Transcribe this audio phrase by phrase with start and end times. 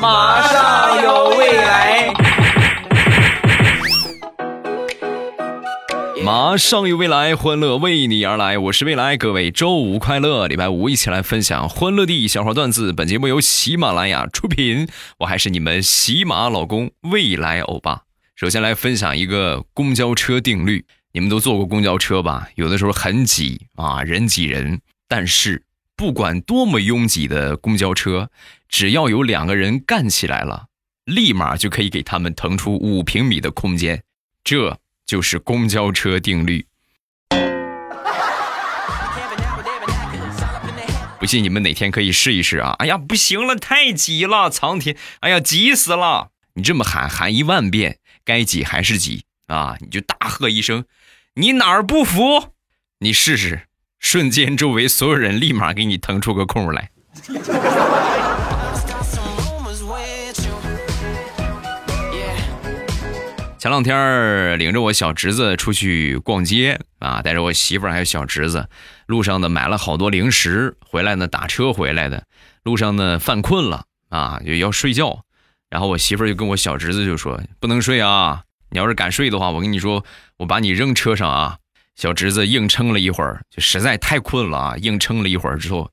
[0.00, 2.12] 马上有未来。
[6.24, 8.58] 马上有未来，欢乐为你而来。
[8.58, 10.48] 我是未来，各位周五快乐！
[10.48, 12.92] 礼拜五一起来分享欢乐的小花段子。
[12.92, 14.88] 本节目由喜马拉雅出品，
[15.18, 18.02] 我还是你们喜马老公未来欧巴。
[18.34, 22.48] 首先来分享一个公交车定律，你们都坐过公交车吧？
[22.56, 24.80] 有的时候很挤啊，人挤人。
[25.08, 25.62] 但是
[25.96, 28.30] 不管多么拥挤的公交车，
[28.68, 30.66] 只要有两个人干起来了，
[31.04, 34.02] 立马就可以给他们腾出五平米的空间。
[34.44, 34.78] 这。
[35.06, 36.66] 就是公交车定律，
[41.20, 42.74] 不信你们哪天可以试一试啊！
[42.80, 44.96] 哎呀，不行了，太挤了，苍天！
[45.20, 46.32] 哎呀，挤死了！
[46.54, 49.76] 你这么喊喊一万遍，该挤还是挤啊！
[49.78, 50.84] 你就大喝一声
[51.38, 52.54] ：“你哪儿不服？”
[52.98, 53.65] 你试试，
[53.98, 56.90] 瞬间周围所有人立马给你腾出个空来。
[63.58, 68.68] 前两天领着我小侄子出去逛街啊，带着我媳妇儿还有小侄子，
[69.06, 72.26] 路上呢买了好多零食，回来呢打车回来的，
[72.62, 75.24] 路上呢犯困了啊，就要睡觉，
[75.68, 80.04] 然后我媳妇儿就跟我小侄子就说不能睡啊，你要是敢睡的话，我跟你说
[80.36, 81.58] 我把你扔车上啊。
[81.96, 85.90] 小侄子硬撑了一会儿，就实在太困了啊，硬撑了一会儿之后，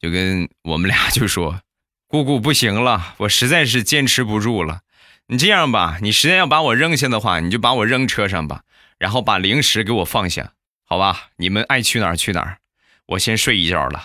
[0.00, 1.60] 就跟我们俩就说，
[2.08, 4.80] 姑姑不行了，我实在是坚持不住了。
[5.28, 8.62] 你这样吧，你实在要把我扔下的话，你就把我扔车上吧，
[8.98, 10.52] 然后把零食给我放下，
[10.84, 11.28] 好吧？
[11.36, 12.58] 你们爱去哪儿去哪儿，
[13.06, 14.02] 我先睡一觉了。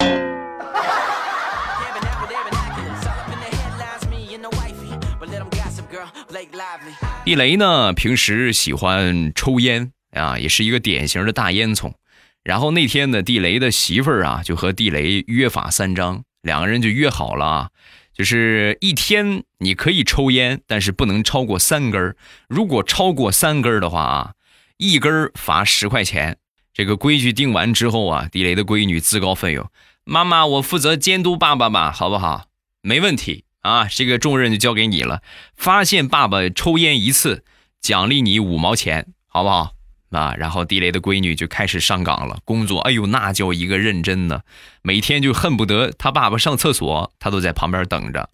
[7.24, 11.92] 地雷呢，平时喜欢抽烟啊，也是一个典型的大烟囱。
[12.42, 17.70] 然后那天呢，地雷的媳妇儿啊，就和地雷约法三章，两个人就约好了啊。
[18.12, 22.16] 就是一天你可以抽烟，但是不能超过三根
[22.48, 24.32] 如果超过三根的话啊，
[24.78, 26.38] 一根罚十块钱。
[26.72, 29.70] 这个规矩定完之后啊，地雷的闺女自告奋勇
[30.04, 32.46] ：“妈妈，我负责监督爸爸吧，好不好？”
[32.80, 35.22] 没问题啊，这个重任就交给你了。
[35.54, 37.44] 发现爸爸抽烟一次，
[37.80, 39.72] 奖励你五毛钱，好不好？
[40.10, 44.40] 啊，然后地雷的闺女就开始上岗了，工作，哎呦，那叫一个认真呢，
[44.82, 48.28] 每天就恨不得他爸爸上厕所，他都在旁边等着，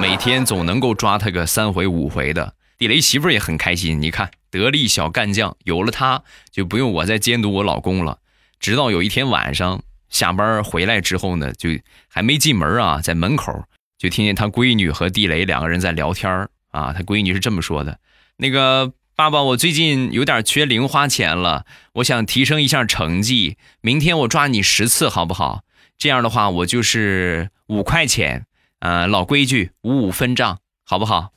[0.00, 2.54] 每天总能够抓他个三回五回的。
[2.76, 8.18] 地雷媳妇也很开心，你看，得力小干将，有了他就不用我再监督我老公了。
[8.58, 11.70] 直到有一天晚上下班回来之后呢，就
[12.08, 13.64] 还没进门啊，在门口
[13.96, 18.00] 就听见他闺女和地雷两个人在聊天啊，他闺女是这么说的，
[18.36, 18.92] 那个。
[19.16, 23.56] 爸爸，我最近有点缺零花钱了，我想提升一下成绩。
[23.80, 25.62] 明天我抓你十次，好不好？
[25.96, 28.44] 这样的话，我就是五块钱。
[28.80, 31.32] 呃，老规矩，五五分账，好不好？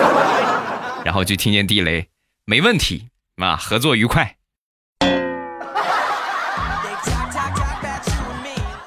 [1.02, 2.08] 然后就听见地雷，
[2.44, 4.36] 没问题，啊，合作愉快。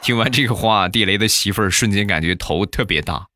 [0.04, 3.30] 听完这个话，地雷的媳妇儿瞬间感觉头特别大，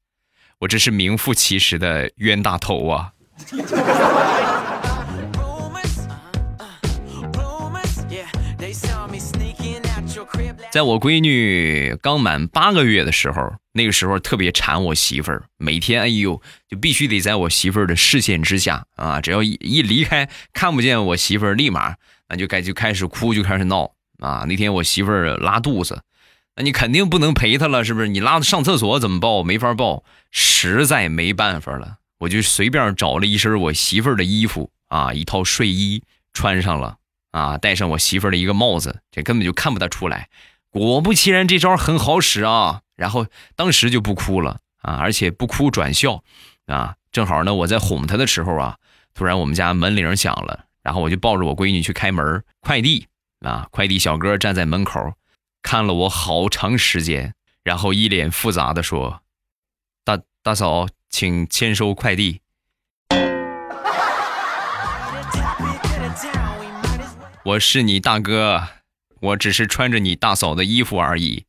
[0.60, 3.14] 我这是名副其实的冤大头啊！
[10.72, 21.96] 在我闺女刚满八个月的时候，那个时候特别馋我媳妇儿，每天哎呦就必须得在我媳妇儿的视线之下啊，只要一一离开看不见我媳妇儿，立马
[22.28, 24.46] 那就该就开始哭，就开始闹啊。
[24.48, 26.04] 那天我媳妇儿拉肚子，
[26.56, 28.08] 那你肯定不能陪她了，是不是？
[28.08, 29.42] 你拉上厕所怎么抱？
[29.42, 36.04] 没法抱，实在没办法了，我就随便找了一身我媳妇儿的衣服啊，一套睡衣
[36.34, 36.98] 穿上了
[37.32, 40.30] 啊，戴上我媳妇儿的一个帽子，这根本就看不得出来。
[40.70, 42.82] 果不其然，这招很好使啊！
[42.96, 43.26] 然后
[43.56, 46.24] 当时就不哭了啊，而且不哭转笑
[46.68, 46.96] 啊。
[47.12, 48.78] 正好呢，我在哄她的时候啊，
[49.14, 53.08] 突然我们家门铃响了，然后我就抱着我闺女去开门，快递
[53.40, 55.14] 啊，快递小哥站在门口
[55.64, 59.22] 看了我好长时间，然后一脸复杂的说
[60.06, 62.42] ：“大大嫂，请签收快递。”
[67.44, 68.68] 我是你大哥。
[69.22, 71.44] 我只是穿着你大嫂的衣服而已。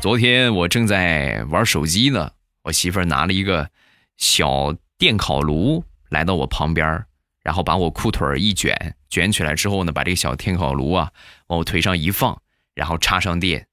[0.00, 2.30] 昨天我正在玩手机呢，
[2.62, 3.68] 我媳妇儿拿了一个
[4.16, 7.04] 小电烤炉来到我旁边，
[7.42, 11.12] 然后把我裤腿一卷，卷起来之后呢，把这个小电烤炉啊
[11.48, 12.40] 往我腿上一放，
[12.76, 13.66] 然后插上电，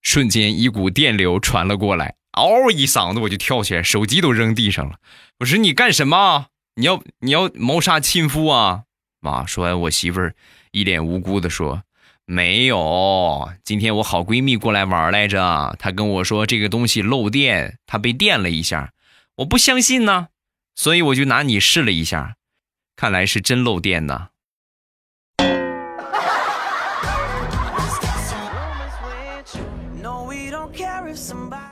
[0.00, 4.98] 瞬间一股电流传了过来，嗷一嗓子我就跳起来，手机都扔地上了。
[5.40, 6.46] 我说你干什么？
[6.76, 8.84] 你要你要谋杀亲夫啊！
[9.20, 10.36] 妈，说完，我媳妇儿
[10.70, 11.82] 一脸无辜的说
[12.24, 18.92] ：“没有，今天我好闺蜜过来玩来着，她跟我说这个东西漏电，她被电了一下，
[19.38, 20.28] 我不相信呢，
[20.76, 22.36] 所以我就拿你试了一下，
[22.94, 24.28] 看来是真漏电呢。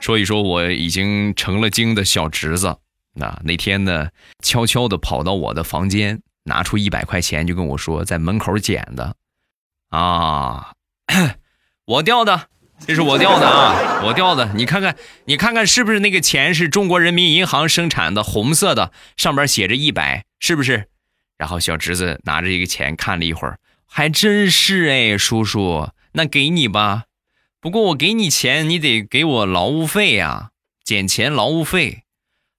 [0.00, 2.76] 说一说我已经成了精的小侄子，
[3.14, 4.08] 那那天呢，
[4.42, 9.16] 悄悄的跑到我的房间，拿出一百块钱，就跟我说在门口捡的。
[9.90, 10.72] 啊，
[11.86, 12.48] 我掉的，
[12.86, 14.52] 这是我掉的啊， 我掉的。
[14.54, 20.88] 你看看，你看看是不是那个钱是中国人民银行生产的，红色的，上边写着一百，是不是？
[21.38, 27.04] 然后小侄子拿着一个钱看了一会儿，还真是哎，叔叔，那给你吧。
[27.66, 30.52] 不过我给你钱，你得给我劳务费呀，
[30.84, 32.04] 捡钱劳务费。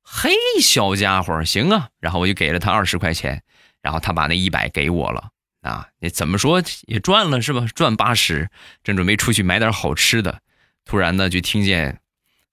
[0.04, 0.32] 嘿，
[0.62, 1.88] 小家伙，行啊。
[2.02, 3.42] 然后我就给了他二十块钱，
[3.82, 5.30] 然后他把那一百给我了。
[5.62, 7.66] 啊，你怎么说也赚了是吧？
[7.74, 8.50] 赚八十，
[8.84, 10.42] 正准备出去买点好吃的，
[10.84, 12.02] 突然呢就听见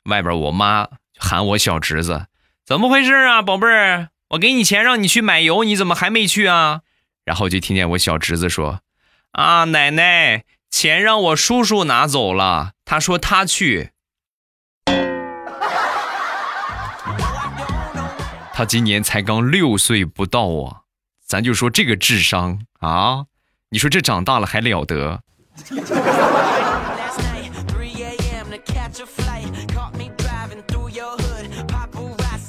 [0.05, 0.87] 外边我妈
[1.19, 2.29] 喊我小侄子
[2.65, 4.11] ：“怎么回事啊，宝贝儿？
[4.29, 6.83] 我给你钱让你去买油，你怎么还没去啊？”
[7.27, 8.83] 然后就听见我小侄子说
[9.33, 10.45] ：“啊，奶奶，
[10.77, 13.91] 钱让我叔叔拿走了，他说他去。”
[18.53, 20.81] 他今年才刚六岁不到啊。
[21.25, 23.27] 咱就说这个智商啊，
[23.71, 25.23] 你说这长大了还了得？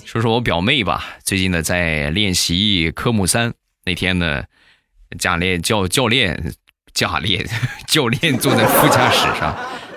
[0.03, 4.45] 说说我表妹吧，最近呢在练习科目三，那天呢，
[5.19, 6.55] 教练教教练
[6.95, 7.45] 教练
[7.85, 9.55] 教练坐在副驾驶上。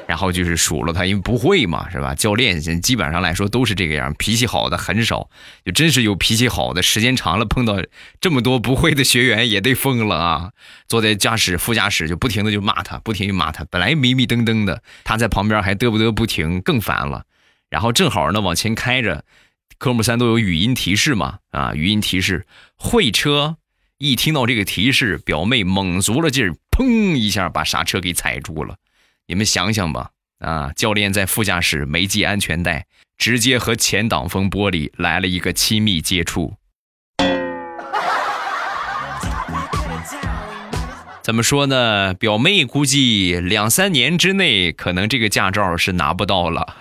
[0.08, 2.14] 然后就是数落他，因为不会嘛，是吧？
[2.14, 5.28] 教练基本上来说都是这个样，脾气好的很少，
[5.66, 7.76] 就真是有脾气好的，时间长了碰到
[8.18, 10.52] 这么多不会的学员也得疯了啊！
[10.88, 13.66] 坐在驾驶副驾驶就不停的就骂他，不停就骂他。
[13.70, 17.24] 本来迷迷瞪瞪的，他在旁边还嘚不嘚不停，更烦了。
[17.68, 19.26] 然后正好呢往前开着，
[19.76, 22.46] 科目三都有语音提示嘛，啊，语音提示
[22.76, 23.56] 会车，
[23.98, 28.76] 一听到这个提示，表妹猛足了劲儿，砰一下把刹车给踩住了。
[29.26, 32.86] 你们想想吧，啊，教练在副驾驶没系安全带，
[33.16, 36.54] 直接和前挡风玻璃来了一个亲密接触。
[41.20, 42.14] 怎么说呢？
[42.14, 46.76] 表妹估计两三年之内，可能这个驾照是拿不到了。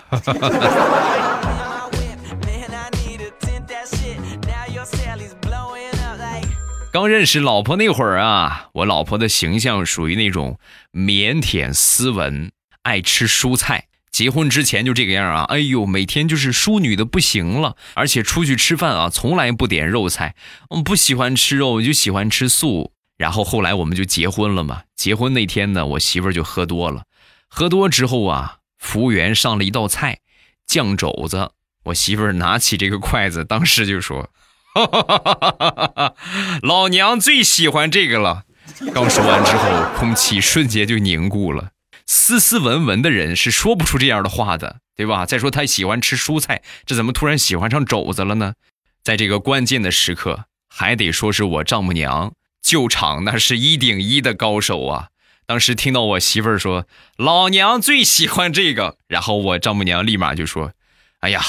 [6.90, 10.58] 刚认识老婆那会儿啊，我老婆的形象属于那种
[10.92, 12.50] 腼腆斯文、
[12.82, 13.88] 爱吃蔬菜。
[14.10, 20.34] 结婚之前就这个样啊，哎呦，每天就是淑女的不行了，而且出去吃饭啊，从来不点肉菜。
[20.70, 22.92] 嗯不喜欢吃肉，就喜欢吃素。
[23.18, 24.84] 然后后来我们就结婚了嘛。
[24.96, 27.04] 结婚那天呢，我媳妇儿就喝多了，
[27.48, 30.20] 喝多之后啊，服务员上了一道菜
[30.66, 31.50] 酱肘子，
[31.84, 34.30] 我媳妇儿拿起这个筷子，当时就说。
[34.74, 36.14] 哈！
[36.62, 38.44] 老娘最喜欢这个了。
[38.92, 41.70] 刚说完之后，空气瞬间就凝固了。
[42.06, 45.26] 斯斯文文的人是说不出这样的话的，对吧？
[45.26, 48.54] 再说他喜欢吃蔬菜，这怎么突然喜欢上肘子了呢？
[49.02, 52.32] 在这个关键的时刻，还得说是我丈母娘
[52.62, 55.08] 救场，那是一顶一的高手啊！
[55.46, 56.86] 当时听到我媳妇儿说
[57.16, 60.72] 老娘最喜欢这个，然后我丈母娘立马就说
[61.20, 61.42] ：“哎呀，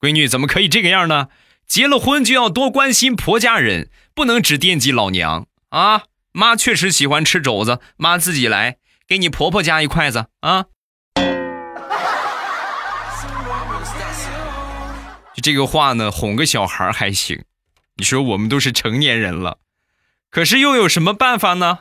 [0.00, 1.28] 闺女怎么可以这个样呢？”
[1.68, 6.04] 结了婚就要多关心婆家人，不能只惦记老娘啊！
[6.32, 10.64] 妈确实喜欢吃肘子，妈自己来给你婆婆夹一筷子啊！
[15.34, 17.44] 就这个话呢，哄个小孩还行。
[17.96, 19.58] 你说我们都是成年人了，
[20.30, 21.80] 可是又有什么办法呢？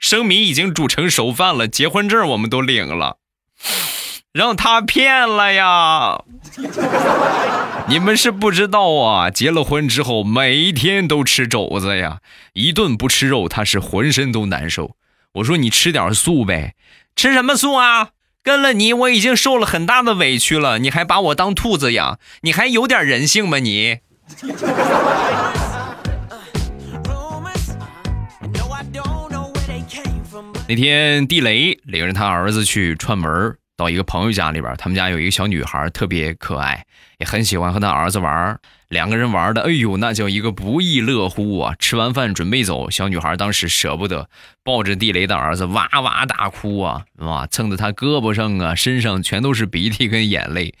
[0.00, 3.18] 生米已经煮成熟饭了，结婚证我们都领了。
[4.32, 6.22] 让他骗了呀！
[7.88, 12.20] 你们是不知道啊，结了婚之后每一天都吃肘子呀，
[12.52, 14.92] 一顿不吃肉他是浑身都难受。
[15.34, 16.76] 我说你吃点素呗，
[17.16, 18.10] 吃什么素啊？
[18.42, 23.98] 跟了你我已经受了很大的委屈了，你还把我当兔子养，你还有点人性吗你？
[30.68, 36.84] 那天地雷领着他儿子去串门到一个朋友家里边，他们家有一个小女孩，特别可爱，
[37.16, 38.60] 也很喜欢和他儿子玩。
[38.88, 41.74] 两个人玩的，哎呦，那叫一个不亦乐乎啊！
[41.78, 44.28] 吃完饭准备走，小女孩当时舍不得，
[44.62, 50.74] 抱着地雷的儿子哇哇大哭啊，哇，蹭的他胳膊上啊、身上全都是鼻涕跟眼泪，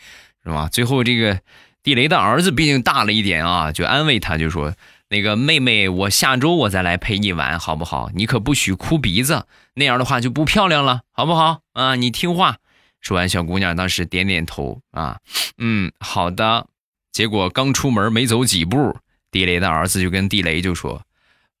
[0.44, 0.68] 是吧？
[0.70, 1.40] 最后这个
[1.82, 4.74] 地雷的儿子毕竟大了一点啊，就安慰他，就说
[5.08, 8.10] ：“那个妹妹，我下周我再来陪你玩，好不好？
[8.14, 11.60] 你可不许哭鼻子，那样的话就不漂亮了，好不好？
[11.72, 12.56] 啊，你听话。
[13.00, 15.18] 说完，小姑娘当时点点头，啊，
[15.58, 16.66] 嗯，好的。
[17.12, 18.96] 结果刚出门没走几步，
[19.30, 21.02] 地雷的儿子就跟地雷就说：“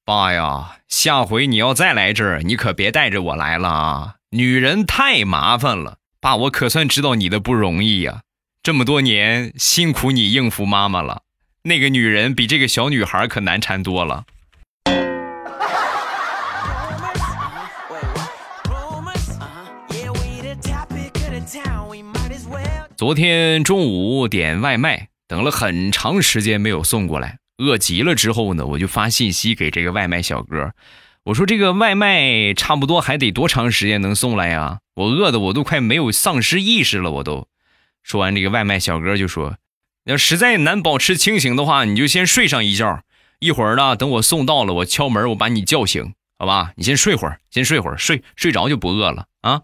[0.04, 4.14] 爸呀，下回你要再来这儿，你可别带着我来了啊！
[4.30, 8.22] 女人太麻烦了，爸，我可算知道你的不容易呀。
[8.62, 11.22] 这么多年辛苦你应付妈妈了。”
[11.64, 14.24] 那个女人比这个小女孩可难缠多了。
[23.00, 30.74] 昨天中午点外卖，等了很长时间没有送过来，饿极了之后呢，我就发信息给这个外卖小哥，
[31.24, 34.80] 我说这个外卖差不多还得多长时间能送来呀？
[34.96, 37.48] 我饿的我都快没有丧失意识了，我都。
[38.02, 39.56] 说完，这个外卖小哥就说。
[40.04, 43.00] 要实在难保持清醒的话，你就先睡上一觉。
[43.38, 46.72] 一会儿呢，等我送到了，我敲门，我把你叫醒，好吧？
[46.76, 49.62] 你先睡会儿，先睡会儿，睡睡着就不饿了啊。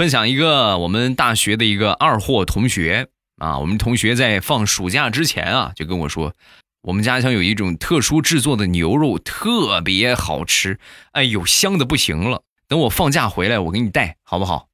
[0.00, 6.32] 分享一个我们大学的一个二货同学啊，我们同学在放暑假之前啊，就跟我说。
[6.80, 10.78] 我们家乡有一种特殊制作的牛肉，特别好吃，
[11.12, 12.44] 哎呦，香的不行了。
[12.66, 14.68] 等我放假回来，我给你带，好不好？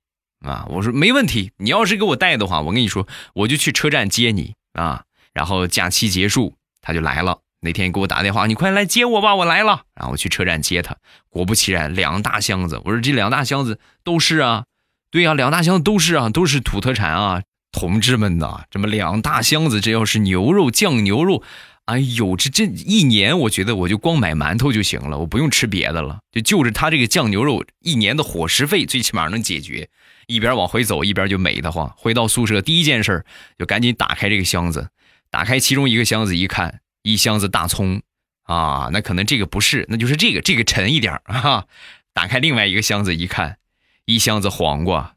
[0.47, 1.51] 啊，我说没问题。
[1.57, 5.03] 你要是给我带的话，我跟你说，我就去车站接你啊。
[5.33, 7.41] 然后假期结束，他就来了。
[7.63, 9.83] 那天给我打电话，你快来接我吧，我来了。
[9.97, 10.97] 然后我去车站接他，
[11.29, 12.81] 果不其然，两大箱子。
[12.85, 14.67] 我说这两大箱子都是啊，
[15.11, 21.43] 对呀，两大箱子都是啊，都是土特产啊，同志们呐，这么两大箱子，这要是牛肉酱牛肉。
[21.87, 29.89] 哎呦，这这一年，我觉得我就光买馒头就行了，我不用吃别的了，就就着他这个酱牛肉，一年的伙食费最起码能解决。
[30.27, 31.89] 一边往回走，一边就美得慌。
[31.97, 33.25] 回到宿舍，第一件事
[33.57, 34.89] 就赶紧打开这个箱子，
[35.31, 38.03] 打开其中一个箱子一看，一箱子大葱
[38.43, 41.67] 啊，那可能这个不是，那就是这个，这个沉一点啊。
[42.13, 43.59] 打开另外一个箱子一看，
[44.07, 45.17] 一箱子黄瓜，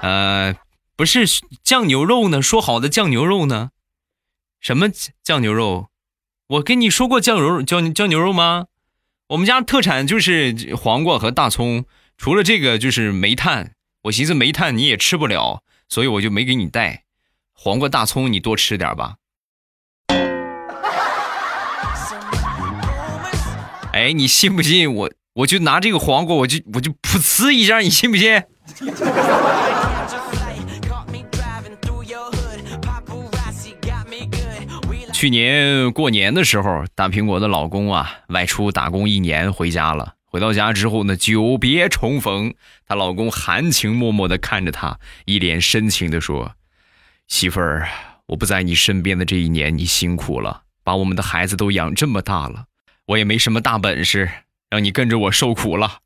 [0.00, 0.56] 呃。
[0.96, 1.26] 不是
[1.62, 2.42] 酱牛肉呢？
[2.42, 3.70] 说好的酱牛肉呢？
[4.58, 4.88] 什么
[5.22, 5.90] 酱牛肉？
[6.48, 8.66] 我跟你说过酱牛肉酱酱牛肉吗？
[9.28, 11.84] 我们家特产就是黄瓜和大葱，
[12.16, 13.74] 除了这个就是煤炭。
[14.04, 17.04] 我寻思煤炭你也吃不了，所以我就没给你带。
[17.52, 19.18] 黄瓜大葱你多吃点吧。
[23.98, 25.10] 哎，你信不信我？
[25.34, 28.40] 我就拿这个黄瓜，我就我就噗呲一下，你信不信？
[35.12, 40.14] 去年过年的时候，大苹果的老公啊外出打工一年回家了。
[40.26, 42.54] 回到家之后呢，久别重逢，
[42.86, 46.52] 她老公含情脉脉的看着她，一脸深情的说
[47.26, 47.88] ：“媳妇儿，
[48.26, 52.66] 我不在你身边的这一年，你辛苦了，把我们的孩子都养这么大了，
[53.08, 54.30] 我也没什么大本事，
[54.68, 56.00] 让你跟着我受苦了。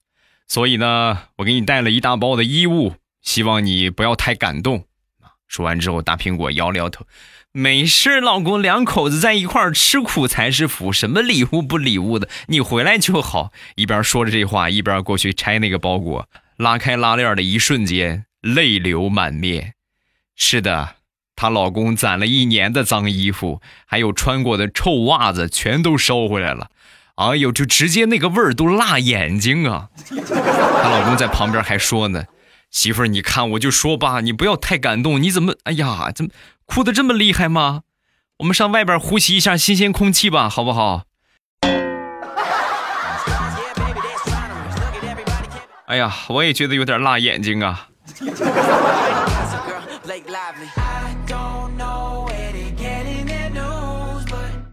[0.47, 4.85] 所以呢，我给你带了一大包的衣物，希望你不要太感动。”
[5.49, 7.04] 说完之后，大苹果摇了摇头。
[7.50, 13.52] 没事，老公，两口子在一块儿吃苦才是福，什么礼物不礼物的，你回来就好。
[13.75, 19.75] 一边说着这话，一边过去拆那个包裹，拉开拉链的一瞬间，泪流满面。
[20.37, 20.94] 是的，
[21.37, 26.71] 她老公攒了一年的脏衣服，还有穿过的臭袜子，全都收回来了。
[27.16, 29.88] 哎呦，就直接那个味儿都辣眼睛啊！
[30.09, 32.25] 她老公在旁边还说呢
[32.71, 36.31] ：“媳妇儿，你看，我就说吧，你不要太感动，你怎么，哎呀，怎么？”
[36.66, 37.83] 哭的这么厉害吗？
[38.38, 41.02] 我们上外边呼吸一下新鲜空气吧，好不好？
[45.87, 47.88] 哎呀，我也觉得有点辣眼睛啊。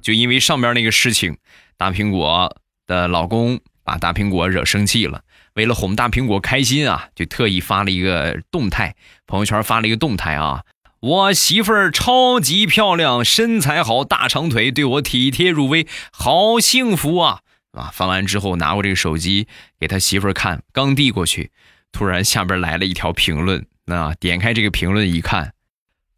[0.01, 1.37] 就因为上面那个事情，
[1.79, 5.23] 大苹果的老公把大苹果惹生气了。
[5.53, 8.95] 为了哄大苹果开心啊，就特意发了一个动态，
[9.25, 10.63] 朋友圈发了一个动态啊。
[10.99, 17.39] 我媳妇儿超级漂亮，身材好，大长腿，对我体贴入微，好幸福啊！
[17.71, 19.47] 啊，发完之后拿过这个手机
[19.79, 21.51] 给他媳妇儿看，刚递过去，
[21.93, 23.65] 突然下边来了一条评论。
[23.85, 25.53] 那点开这个评论一看，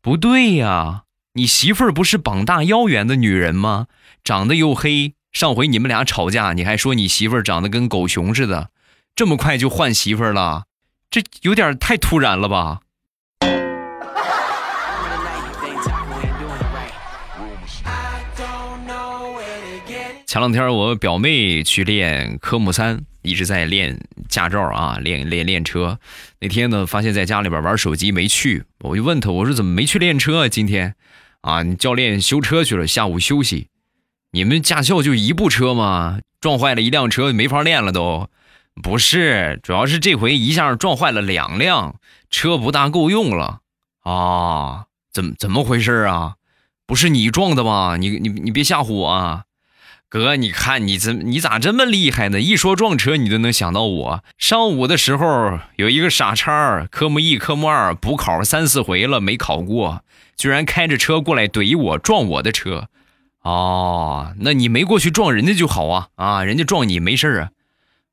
[0.01, 1.03] 不对呀，
[1.33, 3.85] 你媳妇儿不是膀大腰圆的女人吗？
[4.23, 8.69] 长得又黑，上回你们俩吵架，你还说你媳妇长得跟狗熊似的，
[9.15, 10.65] 这么快就换媳妇了，
[11.09, 12.79] 这有点太突然了吧？
[20.27, 25.99] 前两天我表妹去练科目三一直在练驾照啊，练练练车。
[26.39, 30.47] 那天呢，发现在家里边玩手机没去，我就问他，我说怎么没去练车啊？
[30.47, 30.95] 今天
[31.41, 33.67] 啊，你教练修车去了，下午休息。
[34.31, 36.19] 你们驾校就一部车吗？
[36.39, 38.29] 撞坏了一辆车，没法练了都。
[38.81, 41.95] 不是，主要是这回一下撞坏了两辆
[42.29, 43.59] 车，不大够用了
[44.03, 44.85] 啊？
[45.11, 46.35] 怎么怎么回事啊？
[46.87, 47.97] 不是你撞的吧？
[47.97, 49.43] 你你你别吓唬我啊！
[50.07, 52.39] 哥，你看你怎你咋这么厉害呢？
[52.39, 54.23] 一说撞车，你都能想到我。
[54.37, 60.03] 上午的时候有一个傻叉，科目一、科目二补考三四回了没考过，
[60.37, 62.87] 居然开着车过来怼我，撞我的车。
[63.41, 66.43] 哦，那你没过去撞人家就好啊啊！
[66.43, 67.49] 人家撞你没事啊，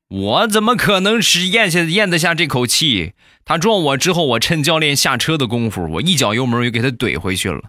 [0.07, 3.13] 我怎么可能是咽下咽得下这口气？
[3.45, 7.63] 他撞我之后，我趁教练下车的功夫，我一脚油门又给他怼回去了。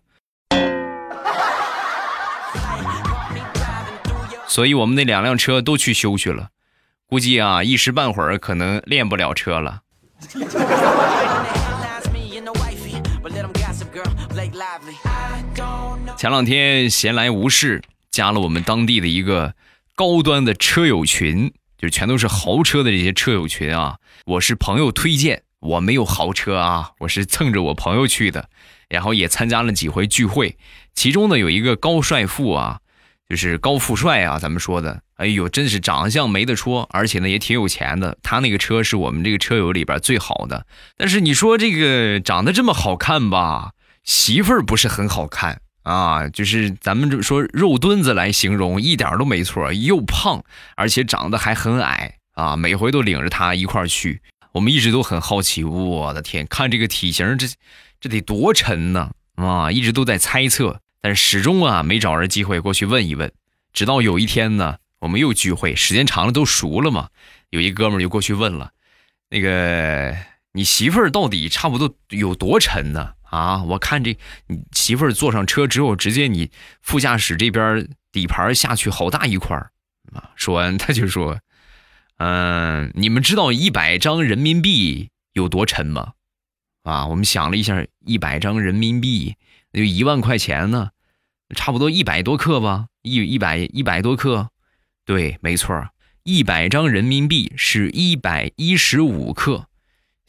[4.47, 6.49] 所以我们那两辆车都去修去了，
[7.07, 9.83] 估计啊一时半会儿可能练不了车了。
[16.21, 19.55] 前两天闲来无事，加了我们当地的一个
[19.95, 23.97] 高端的车友群，就全都是豪车的这些车友群啊。
[24.27, 28.51] 我是朋友推荐，我没有豪车啊，我是蹭着我朋友去的，
[28.91, 30.59] 然后也参加了几回聚会，
[30.93, 32.81] 其中呢有一个高帅富啊。
[33.27, 38.19] 就是高富帅啊，咱们说的，哎呦，真是长相没得说，而且呢也挺有钱的。
[38.23, 40.67] 他那个车是我们这个车友里边最好的。
[40.99, 43.71] 但是你说这个长得这么好看吧，
[44.05, 46.29] 媳妇儿不是很好看啊。
[46.29, 50.43] 就是咱们这说肉墩子来形容，一点都没错，又胖，
[50.77, 52.57] 而且长得还很矮啊。
[52.57, 54.21] 每回都领着他一块去，
[54.53, 55.65] 我们一直都很好奇。
[55.65, 57.47] 我的天，看这个体型，这
[58.01, 59.71] 这得多沉呢啊！
[59.71, 60.81] 一直都在猜测。
[61.03, 63.33] 但是始终啊没找着机会过去问一问，
[63.73, 67.09] 直到有一天呢，我们又聚会，时间长了都熟了嘛。
[67.49, 68.71] 有一哥们就过去问了
[69.31, 70.15] ：“那个
[70.53, 73.15] 你媳妇儿到底差不多有多沉呢？
[73.25, 76.51] 啊，我看这你媳妇儿坐上车之后，直接你
[76.83, 79.71] 副驾驶这边底盘下去好大一块儿
[80.13, 81.39] 啊。”说完他就说
[82.19, 86.15] ：“嗯，你们知道一百张人民币有多沉吗？
[86.83, 89.37] 啊，我们想了一下，一百张人民币。”
[89.73, 90.91] 那就一万块钱呢，
[91.55, 94.51] 差不多一百多克吧，一一百一百多克，
[95.05, 95.91] 对，没错，
[96.25, 99.69] 一百张人民币是一百一十五克。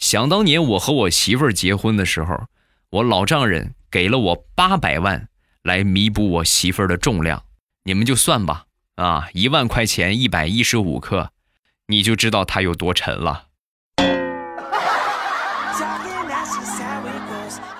[0.01, 2.47] 想当年我和我媳妇儿结婚的时候，
[2.89, 5.29] 我老丈人给了我八百万
[5.61, 7.45] 来弥补我媳妇儿的重量，
[7.83, 11.31] 你们就算吧，啊，一万块钱一百一十五克，
[11.85, 13.45] 你就知道它有多沉了。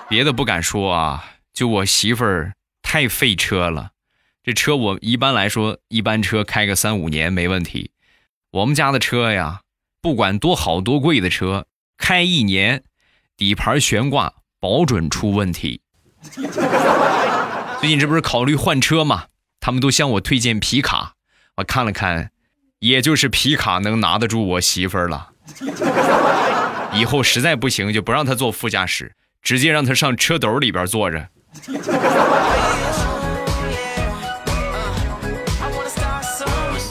[0.08, 1.28] 别的不敢说啊。
[1.52, 3.90] 就我媳妇儿太费车了，
[4.42, 7.90] 这车我一般来说一般车开个三五年没问题，
[8.52, 9.60] 我们家的车呀，
[10.00, 11.66] 不管多好多贵的车，
[12.02, 12.82] 开一年
[13.36, 15.80] 底盘悬挂保准出问题。
[17.80, 19.26] 最近这不是考虑换车吗？
[19.60, 21.12] 他们都向我推荐皮卡，
[21.58, 22.32] 我看了看，
[22.80, 25.30] 也就是皮卡能拿得住我媳妇儿了。
[26.92, 31.28] 以后实在不行就不让她坐副驾驶，直接让她上车斗里边坐着。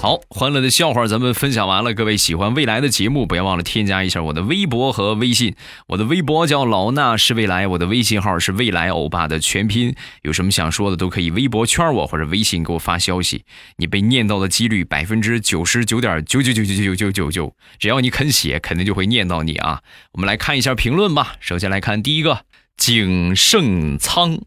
[0.02, 1.94] 好，欢乐的笑话咱们分享完了。
[1.94, 5.56] 各位喜欢未来的节目，不要忘了添加一下我的微博和微信。
[5.90, 9.96] 我的微博叫老衲是未来，我的微信号是未来欧巴的全拼。
[10.24, 13.46] 有什么想说的，都可以微博圈我或者微信给我发消息。
[13.78, 19.84] 你被念到的几率百分之九十九点九九九九九九九九，只要你肯写，肯定就会念到你啊。
[20.14, 21.36] 我们来看一下评论吧。
[21.40, 24.40] 首先来看第一个，景盛仓。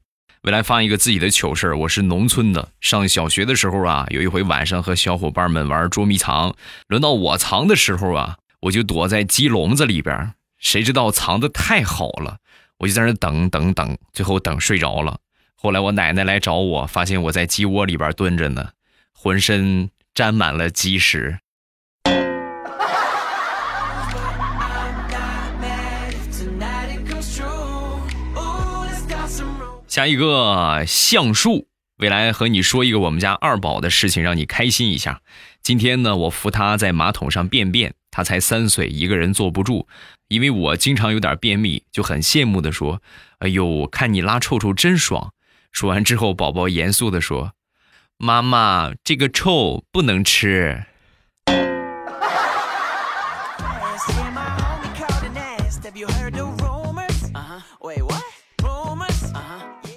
[0.44, 1.78] 未来发一个自己的糗事儿。
[1.78, 6.54] 我是农村的，上小学的时候啊，有一回晚上和小伙伴们玩捉迷藏，
[6.87, 12.37] 轮到我藏的时候啊，我就躲在鸡笼子里边，谁知道藏的太好了，
[12.76, 15.18] 我就在那等等等，最后等睡着了。
[15.54, 18.72] 后来我奶奶来找我，发现我在鸡窝里边蹲着呢，
[19.14, 21.38] 浑身沾满了鸡屎。
[29.94, 35.20] 下一个橡树，未来和你说一个我们家二宝的事情，让你开心一下。
[35.62, 39.87] 今天呢，我扶他在马桶上便便，他才三岁，一个人坐不住，
[40.26, 43.00] 因为我经常有点便秘，就很羡慕的说
[43.38, 45.33] ：“哎呦，看你拉臭臭真爽。”
[45.70, 47.52] 说完之后，宝宝严肃的说
[48.18, 50.87] ：“妈妈，这个臭不能吃。”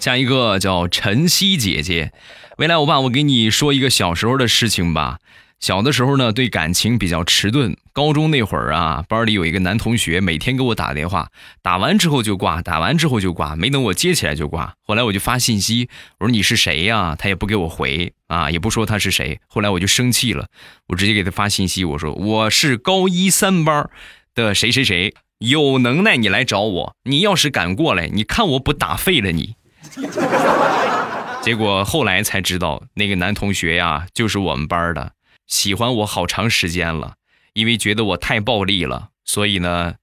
[0.08, 2.14] 下一个叫晨曦姐姐，
[2.60, 5.20] 未来我爸，我给你说一个小时候的事情吧。
[5.60, 7.76] 小的时候呢，对感情比较迟钝。
[7.92, 11.30] 高中那会儿啊，班里有一个男同学，每天给我打电话，
[11.62, 14.76] 打完之后就挂，打完之后就挂，没等我接起来就挂。
[14.82, 15.90] 后来我就发信息，
[16.20, 17.14] 我说你是谁呀？
[17.20, 19.42] 他也不给我回啊，也不说他是谁。
[19.50, 20.48] 后来我就生气了，
[20.88, 23.90] 我直接给他发信息，我说我是高一三班
[24.34, 29.56] 的谁谁谁，有能耐你来找我，你要是敢过来，你看我不打废了你。
[31.42, 35.14] 结果后来才知道，那个男同学呀，就是我们班的。
[35.46, 37.14] 喜欢我好长时间了，
[37.54, 39.94] 因为觉得我太暴力了，所以呢，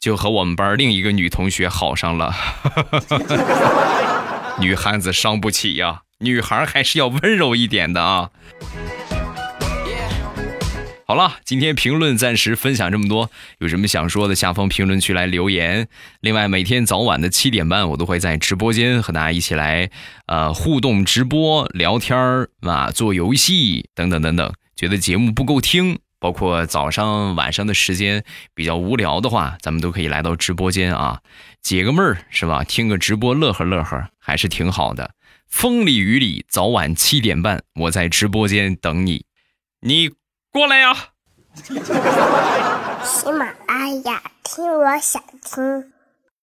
[0.00, 2.34] 就和我们班另一个女同学好上了。
[4.58, 8.30] 女汉子伤不起呀，女孩还是要温柔一点的啊。
[11.08, 15.86] 好了，今天评论暂时分享这么多，有什么想说的，下方评论区来留言。
[16.20, 19.88] 另外，每天早晚的七点半，我都会在直播间和大家一起来
[20.26, 24.52] 呃互动直播、聊天儿啊、做游戏等等等等。
[24.74, 31.20] 觉得节目不够听，包括早上、晚上的时间比较无聊的话，咱们都可以来到直播间啊，
[31.62, 32.64] 解个闷儿是吧？
[32.64, 35.12] 听个直播乐呵乐呵，还是挺好的。
[35.46, 39.24] 风里雨里，早晚七点半，我在直播间等你，
[39.82, 40.10] 你
[40.56, 40.96] 过来呀！
[43.04, 45.92] 喜马拉雅，听我想听。